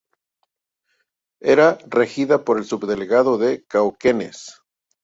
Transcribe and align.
Era 1.53 1.77
regida 1.87 2.43
por 2.43 2.57
el 2.57 2.65
Subdelegado 2.65 3.37
de 3.37 3.63
Cauquenes. 3.67 4.63